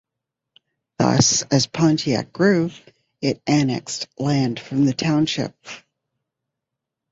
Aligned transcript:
Thus, 0.97 1.43
as 1.51 1.67
Pontiac 1.67 2.33
grew, 2.33 2.71
it 3.21 3.39
annexed 3.45 4.07
land 4.17 4.59
from 4.59 4.85
the 4.85 4.95
township. 4.95 5.55